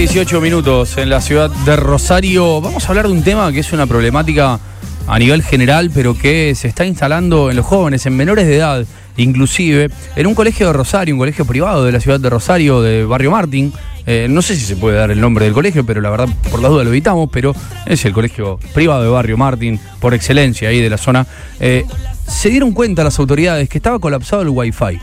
[0.00, 2.62] 18 minutos en la ciudad de Rosario.
[2.62, 4.58] Vamos a hablar de un tema que es una problemática
[5.06, 8.86] a nivel general, pero que se está instalando en los jóvenes, en menores de edad,
[9.18, 13.04] inclusive, en un colegio de Rosario, un colegio privado de la ciudad de Rosario, de
[13.04, 13.74] Barrio Martín.
[14.06, 16.62] Eh, no sé si se puede dar el nombre del colegio, pero la verdad, por
[16.62, 17.54] la duda lo evitamos, pero
[17.84, 21.26] es el colegio privado de Barrio Martín, por excelencia ahí de la zona.
[21.60, 21.84] Eh,
[22.26, 24.98] se dieron cuenta las autoridades que estaba colapsado el Wi-Fi.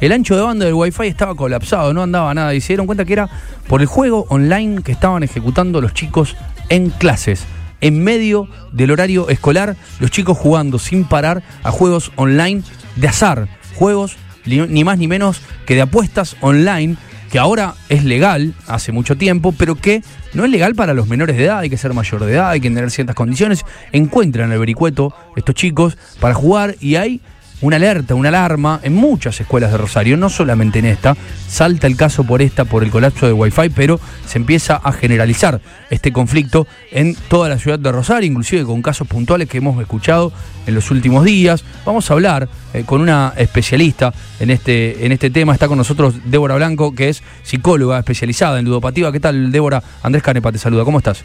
[0.00, 3.04] El ancho de banda del Wi-Fi estaba colapsado, no andaba nada, y se dieron cuenta
[3.04, 3.28] que era
[3.68, 6.36] por el juego online que estaban ejecutando los chicos
[6.70, 7.44] en clases.
[7.82, 12.62] En medio del horario escolar, los chicos jugando sin parar a juegos online
[12.96, 13.48] de azar.
[13.74, 14.16] Juegos
[14.46, 16.96] ni más ni menos que de apuestas online
[17.30, 21.36] que ahora es legal hace mucho tiempo, pero que no es legal para los menores
[21.36, 23.64] de edad, hay que ser mayor de edad, hay que tener ciertas condiciones.
[23.92, 27.20] Encuentran el vericueto estos chicos para jugar y hay
[27.62, 31.16] una alerta, una alarma en muchas escuelas de Rosario, no solamente en esta.
[31.48, 35.60] Salta el caso por esta, por el colapso de Wi-Fi, pero se empieza a generalizar
[35.90, 40.32] este conflicto en toda la ciudad de Rosario, inclusive con casos puntuales que hemos escuchado
[40.66, 41.64] en los últimos días.
[41.84, 45.52] Vamos a hablar eh, con una especialista en este, en este tema.
[45.52, 49.12] Está con nosotros Débora Blanco, que es psicóloga especializada en ludopatía.
[49.12, 49.82] ¿Qué tal, Débora?
[50.02, 50.84] Andrés Canepa te saluda.
[50.84, 51.24] ¿Cómo estás?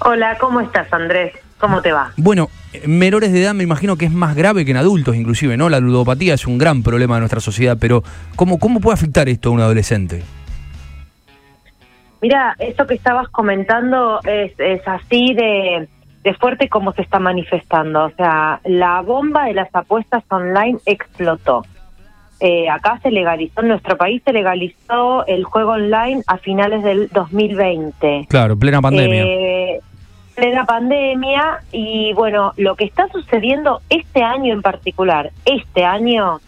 [0.00, 1.34] Hola, ¿cómo estás, Andrés?
[1.58, 2.12] ¿Cómo te va?
[2.16, 2.48] Bueno,
[2.86, 5.68] menores de edad me imagino que es más grave que en adultos inclusive, ¿no?
[5.68, 8.02] La ludopatía es un gran problema de nuestra sociedad, pero
[8.36, 10.22] ¿cómo, cómo puede afectar esto a un adolescente?
[12.22, 15.88] Mira, eso que estabas comentando es, es así de,
[16.22, 18.04] de fuerte como se está manifestando.
[18.04, 21.64] O sea, la bomba de las apuestas online explotó.
[22.42, 27.08] Eh, acá se legalizó, en nuestro país se legalizó el juego online a finales del
[27.10, 28.26] 2020.
[28.30, 29.24] Claro, plena pandemia.
[29.24, 29.49] Eh,
[30.40, 36.40] plena pandemia y bueno, lo que está sucediendo este año en particular, este año,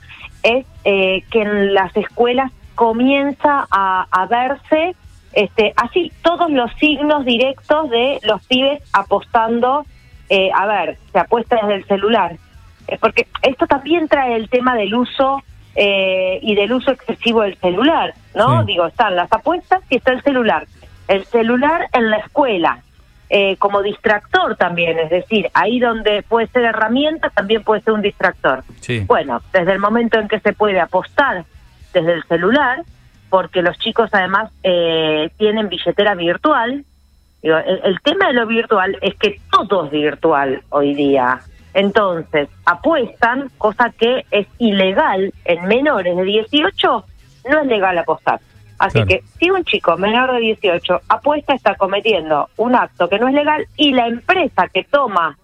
[0.43, 4.97] es eh, que en las escuelas comienza a, verse
[5.35, 9.85] este, así todos los signos directos de los pibes apostando,
[10.31, 12.37] eh, a ver, se apuesta desde el celular,
[12.89, 15.43] eh, porque esto también trae el tema del uso
[15.75, 18.63] y del uso excesivo del celular, ¿no?
[18.65, 20.67] Digo, están las apuestas y está el celular.
[21.09, 22.83] El celular en la escuela,
[23.35, 28.03] eh, como distractor también, es decir, ahí donde puede ser herramienta también puede ser un
[28.03, 28.63] distractor.
[29.07, 31.47] Bueno, desde el momento en que se puede apostar
[31.95, 32.83] desde el celular,
[33.31, 36.85] porque los chicos además eh, tienen billetera virtual,
[37.43, 41.41] el, tema de lo virtual es que todo es virtual hoy día.
[41.73, 47.05] Entonces, apuestan, cosa que es ilegal en menores de 18,
[47.49, 48.41] no es legal apostar.
[48.83, 53.29] Así que si un chico menor de 18 apuesta, está cometiendo un acto que no
[53.29, 55.39] es legal y la empresa que toma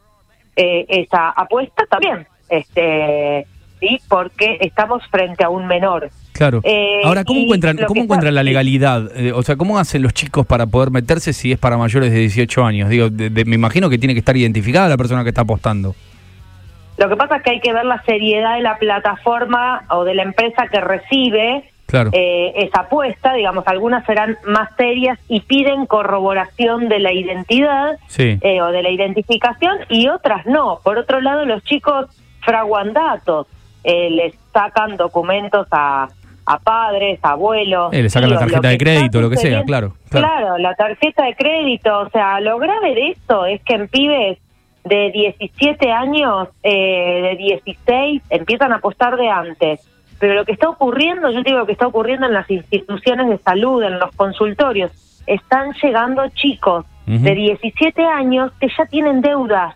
[0.56, 3.46] eh, esa apuesta también, este,
[3.78, 6.10] sí, porque estamos frente a un menor.
[6.32, 6.62] Claro.
[6.64, 9.08] Eh, Ahora, ¿cómo encuentran, cómo encuentran la legalidad?
[9.16, 12.18] Eh, o sea, ¿cómo hacen los chicos para poder meterse si es para mayores de
[12.18, 12.88] 18 años?
[12.88, 15.94] Digo, me imagino que tiene que estar identificada la persona que está apostando.
[16.96, 20.16] Lo que pasa es que hay que ver la seriedad de la plataforma o de
[20.16, 22.10] la empresa que recibe claro.
[22.12, 28.62] eh, esa apuesta, digamos, algunas serán más serias y piden corroboración de la identidad eh,
[28.62, 30.80] o de la identificación y otras no.
[30.84, 32.06] Por otro lado, los chicos
[32.42, 33.46] fraguan datos,
[33.84, 36.08] eh, les sacan documentos a,
[36.46, 37.92] a padres, abuelos.
[37.92, 40.58] Eh, le sacan la tarjeta de crédito, lo que sea, claro, claro.
[40.58, 44.38] la tarjeta de crédito, o sea, lo grave de esto es que en pibes
[44.84, 49.80] de 17 años, de 16, empiezan a apostar de antes
[50.18, 53.82] pero lo que está ocurriendo, yo digo que está ocurriendo en las instituciones de salud,
[53.82, 54.90] en los consultorios,
[55.26, 59.74] están llegando chicos de 17 años que ya tienen deudas,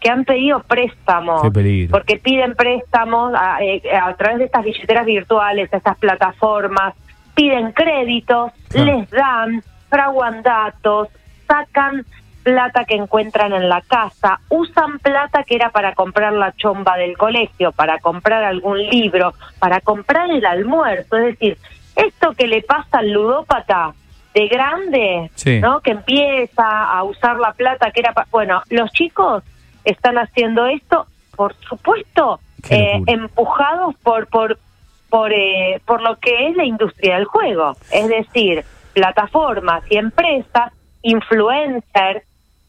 [0.00, 1.42] que han pedido préstamos,
[1.90, 6.94] porque piden préstamos eh, a, través de estas billeteras virtuales, estas plataformas,
[7.36, 11.08] piden créditos, les dan, fraguan datos,
[11.46, 12.04] sacan
[12.42, 17.16] plata que encuentran en la casa, usan plata que era para comprar la chomba del
[17.16, 21.16] colegio, para comprar algún libro, para comprar el almuerzo.
[21.16, 21.58] Es decir,
[21.96, 23.94] esto que le pasa al ludópata
[24.34, 25.30] de grande,
[25.60, 25.80] ¿no?
[25.80, 28.26] Que empieza a usar la plata que era para...
[28.30, 29.42] Bueno, los chicos
[29.84, 31.06] están haciendo esto,
[31.36, 32.40] por supuesto,
[32.70, 34.58] eh, empujados por, por,
[35.10, 37.76] por, eh, por lo que es la industria del juego.
[37.90, 38.64] Es decir,
[38.94, 40.72] plataformas y empresas,
[41.02, 42.22] influencers,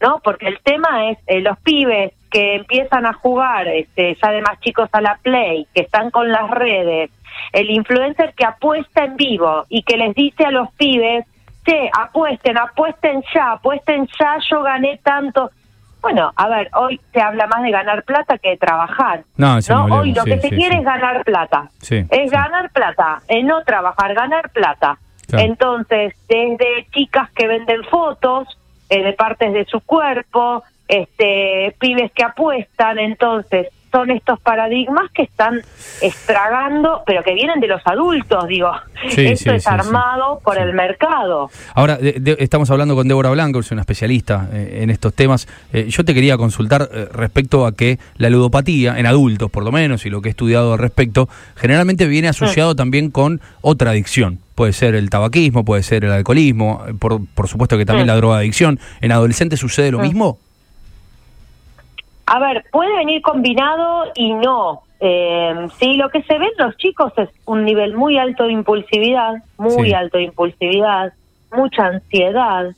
[0.04, 0.20] ¿no?
[0.20, 4.60] Porque el tema es eh, los pibes que empiezan a jugar, este, ya de más
[4.60, 7.10] chicos a la Play, que están con las redes,
[7.54, 11.26] el influencer que apuesta en vivo y que les dice a los pibes,
[11.66, 15.52] che, apuesten, apuesten ya, apuesten ya, yo gané tanto.
[16.02, 19.24] Bueno, a ver, hoy se habla más de ganar plata que de trabajar.
[19.38, 19.60] No,
[19.90, 21.70] Hoy lo que se quiere es ganar plata.
[22.10, 24.98] es ganar plata, no trabajar, ganar plata.
[25.32, 28.48] Entonces, desde chicas que venden fotos
[28.90, 35.22] eh, de partes de su cuerpo, este, pibes que apuestan, entonces son estos paradigmas que
[35.22, 35.62] están
[36.02, 38.72] estragando, pero que vienen de los adultos, digo.
[39.16, 41.52] Esto es armado por el mercado.
[41.76, 45.48] Ahora, estamos hablando con Débora Blanco, es una especialista eh, en estos temas.
[45.72, 49.72] Eh, yo te quería consultar eh, respecto a que la ludopatía, en adultos por lo
[49.72, 52.76] menos, y lo que he estudiado al respecto, generalmente viene asociado mm.
[52.76, 54.40] también con otra adicción.
[54.56, 58.10] Puede ser el tabaquismo, puede ser el alcoholismo, por, por supuesto que también mm.
[58.10, 58.80] la drogadicción.
[59.02, 60.02] ¿En adolescentes sucede lo mm.
[60.02, 60.40] mismo?
[62.34, 64.82] A ver, puede venir combinado y no.
[65.00, 68.54] Eh, sí, lo que se ve en los chicos es un nivel muy alto de
[68.54, 71.14] impulsividad, muy alto de impulsividad,
[71.52, 72.72] mucha ansiedad.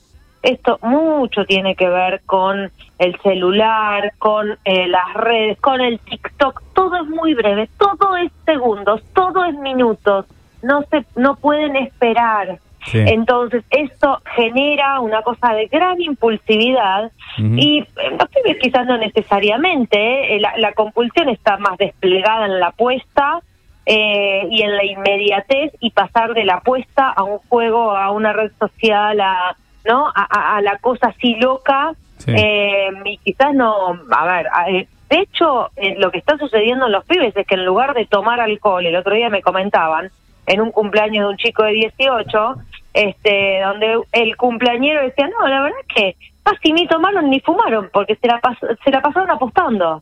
[0.44, 2.70] Esto mucho tiene que ver con
[3.00, 6.62] el celular, con eh, las redes, con el TikTok.
[6.74, 10.26] Todo es muy breve, todo es segundos, todo es minutos.
[10.64, 12.60] No se, no pueden esperar.
[12.94, 17.88] Entonces, esto genera una cosa de gran impulsividad y eh,
[18.20, 23.42] los pibes quizás no necesariamente, eh, la, compulsión está más desplegada en la apuesta
[23.86, 28.34] eh, y en la inmediatez y pasar de la apuesta a un juego, a una
[28.34, 29.56] red social, a,
[29.86, 30.12] ¿no?
[30.14, 31.94] a, la cosa así loca.
[32.28, 34.48] y quizás no, a ver,
[35.10, 38.40] de hecho, lo que está sucediendo en los pibes es que en lugar de tomar
[38.40, 40.12] alcohol, el otro día me comentaban,
[40.48, 42.56] en un cumpleaños de un chico de 18,
[42.96, 47.90] este, donde el cumpleañero decía, no, la verdad es que casi ni tomaron ni fumaron,
[47.92, 48.40] porque se la,
[48.84, 50.02] se la pasaron apostando.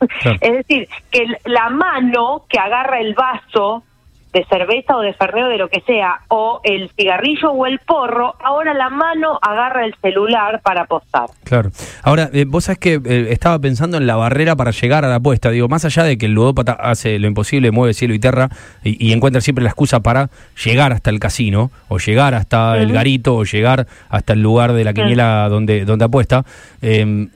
[0.40, 3.84] es decir, que la mano que agarra el vaso
[4.32, 8.34] de cerveza o de ferneo de lo que sea, o el cigarrillo o el porro,
[8.42, 11.26] ahora la mano agarra el celular para apostar.
[11.44, 11.70] Claro.
[12.02, 15.16] Ahora, eh, vos sabés que eh, estaba pensando en la barrera para llegar a la
[15.16, 15.50] apuesta.
[15.50, 18.48] Digo, más allá de que el ludópata hace lo imposible, mueve cielo y tierra
[18.82, 20.30] y, encuentra siempre la excusa para
[20.64, 24.84] llegar hasta el casino, o llegar hasta el garito, o llegar hasta el lugar de
[24.84, 26.44] la quiniela donde, donde apuesta,
[26.80, 27.28] em,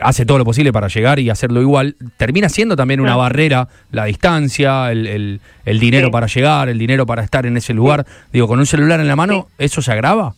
[0.00, 1.96] hace todo lo posible para llegar y hacerlo igual.
[2.16, 7.22] Termina siendo también una barrera la distancia, el, el dinero para llegar, el dinero para
[7.22, 8.04] estar en ese lugar.
[8.32, 10.34] Digo, con un celular en la mano, ¿eso se agrava?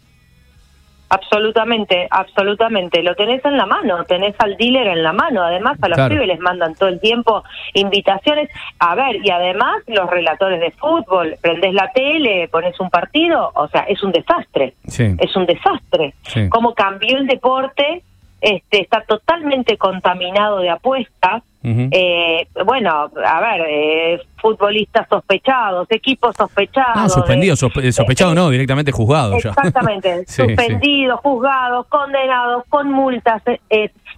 [1.08, 3.02] Absolutamente, absolutamente.
[3.02, 5.42] Lo tenés en la mano, tenés al dealer en la mano.
[5.42, 8.50] Además, a los pibes les mandan todo el tiempo invitaciones.
[8.80, 13.68] A ver, y además los relatores de fútbol, prendés la tele, pones un partido, o
[13.68, 14.74] sea, es un desastre.
[14.86, 16.14] Es un desastre.
[16.48, 18.02] Cómo cambió el deporte,
[18.40, 26.96] este, está totalmente contaminado de apuestas eh, bueno, a ver, eh, futbolistas sospechados, equipos sospechados.
[26.96, 29.44] No, suspendidos, eh, sospechados no, directamente juzgados.
[29.44, 33.42] Exactamente, suspendidos, juzgados, condenados, con multas,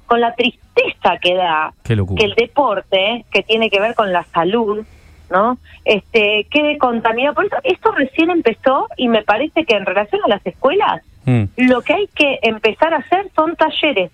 [0.04, 4.84] con la tristeza que da que el deporte, que tiene que ver con la salud,
[5.30, 5.58] ¿no?
[5.86, 7.34] Este, quede contaminado.
[7.34, 11.44] Por eso, esto recién empezó y me parece que en relación a las escuelas, mm.
[11.56, 14.10] lo que hay que empezar a hacer son talleres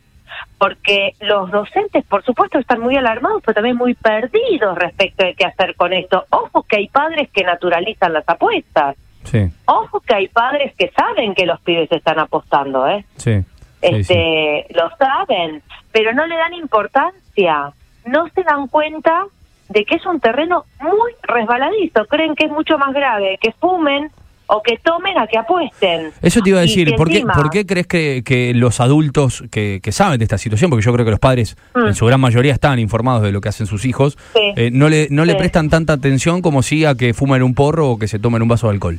[0.59, 5.45] porque los docentes, por supuesto, están muy alarmados, pero también muy perdidos respecto de qué
[5.45, 6.25] hacer con esto.
[6.31, 8.97] Ojo que hay padres que naturalizan las apuestas.
[9.25, 9.51] Sí.
[9.67, 13.05] Ojo que hay padres que saben que los pibes están apostando, ¿eh?
[13.17, 13.43] Sí.
[13.81, 17.73] Este, lo saben, pero no le dan importancia.
[18.07, 19.27] No se dan cuenta
[19.69, 22.07] de que es un terreno muy resbaladizo.
[22.07, 24.11] Creen que es mucho más grave que fumen
[24.47, 26.13] o que tomen a que apuesten.
[26.21, 30.19] Eso te iba a decir, ¿por, qué, ¿por qué crees que, los adultos que, saben
[30.19, 31.87] de esta situación, porque yo creo que los padres mm.
[31.87, 35.09] en su gran mayoría están informados de lo que hacen sus hijos, eh, no le,
[35.11, 38.19] no le prestan tanta atención como si a que fumen un porro o que se
[38.19, 38.99] tomen un vaso de alcohol?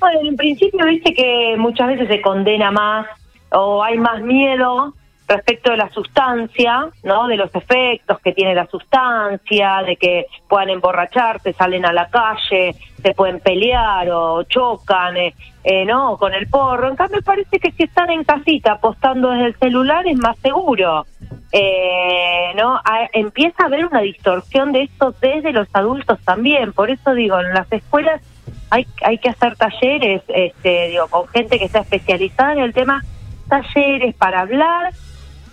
[0.00, 3.06] Bueno, en principio viste que muchas veces se condena más
[3.50, 4.94] o hay más miedo
[5.32, 7.26] respecto de la sustancia, ¿no?
[7.26, 12.74] De los efectos que tiene la sustancia, de que puedan emborracharse, salen a la calle,
[13.02, 15.34] se pueden pelear o chocan, eh,
[15.64, 16.16] eh, ¿no?
[16.16, 16.88] Con el porro.
[16.88, 21.06] En cambio, parece que si están en casita apostando desde el celular es más seguro.
[21.54, 22.80] Eh, ¿no?
[23.12, 26.72] empieza a haber una distorsión de esto desde los adultos también.
[26.72, 28.22] Por eso digo, en las escuelas
[28.70, 33.02] hay, hay que hacer talleres, este, digo, con gente que está especializada en el tema,
[33.48, 34.92] talleres para hablar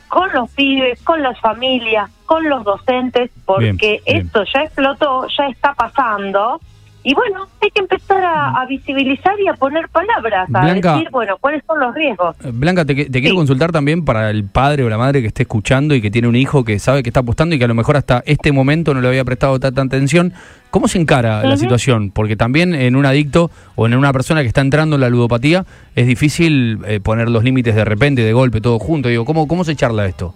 [0.09, 5.73] con los pibes, con las familias, con los docentes, porque esto ya explotó, ya está
[5.73, 6.59] pasando.
[7.01, 11.63] Y bueno, hay que empezar a, visibilizar y a poner palabras, a decir, bueno, cuáles
[11.65, 12.35] son los riesgos.
[12.43, 15.95] Eh, Blanca, te, quiero consultar también para el padre o la madre que esté escuchando
[15.95, 17.95] y que tiene un hijo que sabe que está apostando y que a lo mejor
[17.95, 20.33] hasta este momento no le había prestado tanta atención.
[20.71, 22.11] ¿Cómo se encara la situación?
[22.11, 25.65] Porque también en un adicto o en una persona que está entrando en la ludopatía
[25.95, 29.07] es difícil eh, poner los límites de repente, de golpe, todo junto.
[29.07, 30.35] Digo, ¿cómo, cómo se charla esto?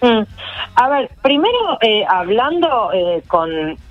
[0.00, 0.22] Mm.
[0.74, 2.90] A ver, primero eh, hablando
[3.28, 3.50] con,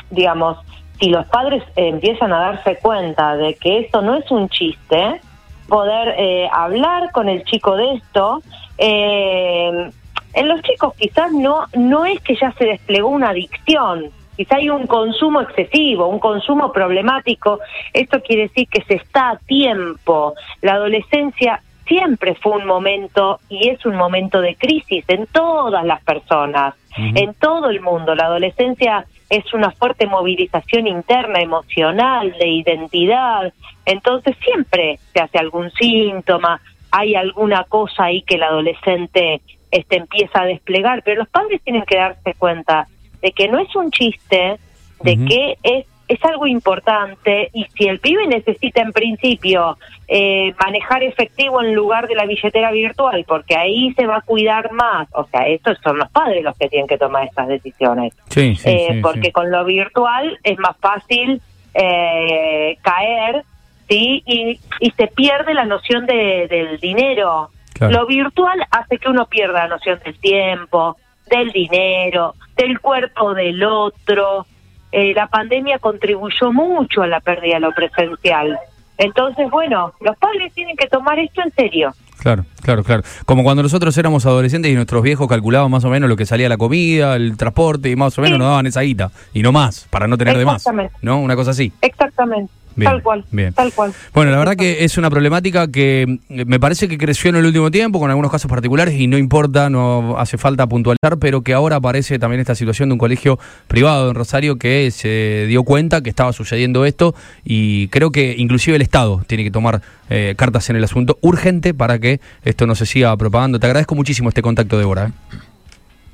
[0.09, 0.57] digamos,
[1.01, 5.19] si los padres empiezan a darse cuenta de que esto no es un chiste,
[5.67, 8.43] poder eh, hablar con el chico de esto.
[8.77, 9.89] Eh,
[10.33, 14.69] en los chicos quizás no, no es que ya se desplegó una adicción, quizá hay
[14.69, 17.59] un consumo excesivo, un consumo problemático.
[17.93, 20.35] Esto quiere decir que se está a tiempo.
[20.61, 26.01] La adolescencia siempre fue un momento y es un momento de crisis en todas las
[26.03, 28.13] personas, en todo el mundo.
[28.13, 33.53] La adolescencia es una fuerte movilización interna, emocional, de identidad.
[33.85, 36.59] Entonces siempre se hace algún síntoma,
[36.91, 41.83] hay alguna cosa ahí que el adolescente este, empieza a desplegar, pero los padres tienen
[41.83, 42.87] que darse cuenta
[43.21, 44.57] de que no es un chiste,
[45.01, 49.77] de que es es algo importante y si el pibe necesita en principio
[50.09, 54.73] eh, manejar efectivo en lugar de la billetera virtual, porque ahí se va a cuidar
[54.73, 58.57] más, o sea, estos son los padres los que tienen que tomar estas decisiones, sí,
[58.65, 61.41] eh, porque con lo virtual es más fácil
[61.73, 63.43] eh, caer,
[63.87, 64.21] ¿sí?
[64.25, 67.49] Y, y se pierde la noción de, del dinero.
[67.79, 70.97] Lo virtual hace que uno pierda la noción del tiempo,
[71.31, 74.45] del dinero, del cuerpo del otro,
[74.91, 78.57] eh, la pandemia contribuyó mucho a la pérdida de lo presencial.
[78.97, 81.93] Entonces, bueno, los padres tienen que tomar esto en serio.
[82.19, 83.01] Claro, claro, claro.
[83.25, 86.47] Como cuando nosotros éramos adolescentes y nuestros viejos calculaban más o menos lo que salía
[86.49, 89.87] la comida, el transporte y más o menos nos daban esa guita y no más,
[89.89, 90.63] para no tener de más.
[91.01, 91.19] ¿No?
[91.19, 91.73] Una cosa así.
[91.81, 93.93] Exactamente tal cual, tal cual.
[94.13, 97.45] Bueno, la verdad que es una problemática que eh, me parece que creció en el
[97.45, 101.53] último tiempo con algunos casos particulares y no importa, no hace falta puntualizar, pero que
[101.53, 106.01] ahora aparece también esta situación de un colegio privado en Rosario que se dio cuenta
[106.01, 110.69] que estaba sucediendo esto y creo que inclusive el Estado tiene que tomar eh, cartas
[110.69, 113.59] en el asunto urgente para que esto no se siga propagando.
[113.59, 115.07] Te agradezco muchísimo este contacto, Débora.
[115.07, 115.11] ¿eh?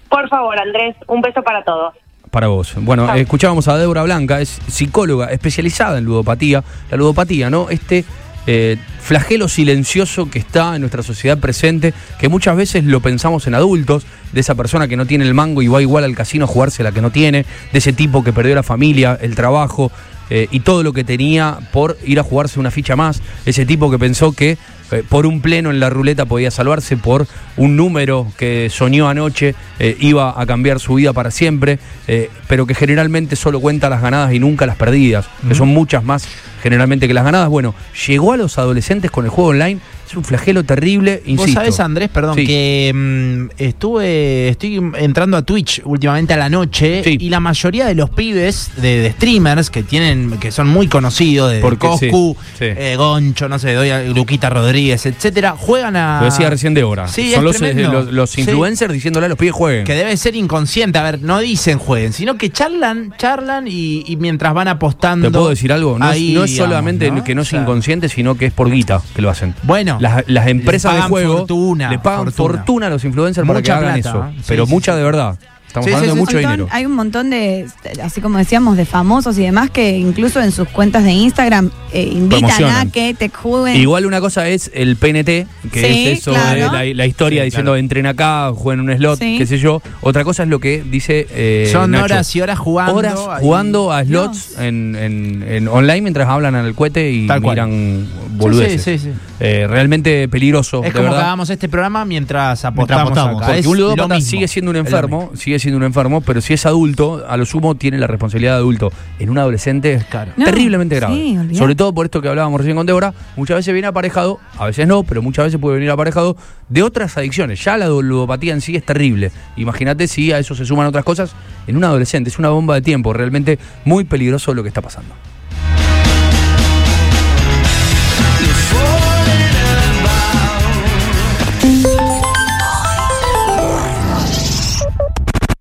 [0.09, 1.93] Por favor, Andrés, un beso para todos
[2.37, 2.75] para vos.
[2.81, 6.63] Bueno, escuchábamos a Débora Blanca, es psicóloga especializada en ludopatía.
[6.91, 7.71] La ludopatía, ¿no?
[7.71, 8.05] Este
[8.45, 13.55] eh, flagelo silencioso que está en nuestra sociedad presente, que muchas veces lo pensamos en
[13.55, 16.47] adultos, de esa persona que no tiene el mango y va igual al casino a
[16.47, 19.91] jugarse la que no tiene, de ese tipo que perdió la familia, el trabajo
[20.29, 23.89] eh, y todo lo que tenía por ir a jugarse una ficha más, ese tipo
[23.89, 24.59] que pensó que
[24.91, 27.27] eh, por un pleno en la ruleta podía salvarse, por
[27.57, 32.65] un número que soñó anoche eh, iba a cambiar su vida para siempre, eh, pero
[32.65, 36.27] que generalmente solo cuenta las ganadas y nunca las perdidas, que son muchas más
[36.63, 37.49] generalmente que las ganadas.
[37.49, 37.75] Bueno,
[38.07, 41.43] llegó a los adolescentes con el juego online es un flagelo terrible, insisto.
[41.43, 47.03] Vos sabés, Andrés, perdón, que mm, estuve, estoy entrando a Twitch últimamente a la noche
[47.05, 51.61] y la mayoría de los pibes de, streamers que tienen, que son muy conocidos, de
[51.77, 56.19] Coscu, eh, Goncho, no sé, doy a Luquita Rodríguez, etcétera, juegan a.
[56.21, 57.07] Lo decía recién de hora.
[57.07, 57.73] Sí, son los, eh,
[58.09, 59.83] los, influencers diciéndole a los pibes jueguen.
[59.83, 64.53] Que debe ser inconsciente, a ver, no dicen jueguen, sino que charlan, charlan y, mientras
[64.53, 65.27] van apostando.
[65.27, 65.99] ¿Te puedo decir algo?
[65.99, 69.53] No, es, solamente que no es inconsciente, sino que es por guita que lo hacen.
[69.63, 72.87] Bueno, las, empresas de juego le pagan fortuna.
[72.87, 74.25] a los influencers para que hagan eso.
[74.47, 75.37] pero mucha de verdad.
[75.67, 76.67] Estamos hablando de mucho dinero.
[76.71, 77.67] Hay un montón de,
[78.01, 82.09] así como decíamos, de famosos y demás que incluso en sus cuentas de Instagram eh,
[82.11, 83.75] invitan a que te jueguen.
[83.75, 88.51] Igual una cosa es el PNT, que es eso de la, historia diciendo entren acá,
[88.55, 89.81] jueguen un slot, qué sé yo.
[90.01, 91.27] Otra cosa es lo que dice.
[91.31, 92.95] Eh, Son horas y horas jugando.
[92.95, 99.07] Horas jugando a slots en, en, online mientras hablan al cohete y miran boludeces.
[99.39, 100.83] Eh, realmente peligroso.
[100.83, 103.11] Es como que hagamos este programa mientras apostamos.
[103.11, 107.23] Porque un ludópata sigue siendo un enfermo, sigue siendo un enfermo, pero si es adulto,
[107.27, 108.91] a lo sumo tiene la responsabilidad de adulto.
[109.19, 110.05] En un adolescente es
[110.43, 111.37] terriblemente grave.
[111.53, 114.87] Sobre todo por esto que hablábamos recién con Débora, muchas veces viene aparejado, a veces
[114.87, 116.35] no, pero muchas veces puede venir aparejado
[116.69, 117.63] de otras adicciones.
[117.63, 119.31] Ya la ludopatía en sí es terrible.
[119.55, 121.33] Imagínate si a eso se suman otras cosas
[121.67, 122.29] en un adolescente.
[122.29, 125.13] Es una bomba de tiempo, realmente muy peligroso lo que está pasando.